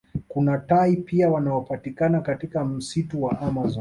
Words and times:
Kuna 0.27 0.57
tai 0.57 0.95
pia 0.97 1.29
wanaopatikana 1.29 2.21
katika 2.21 2.65
msitu 2.65 3.23
wa 3.23 3.39
amazon 3.41 3.69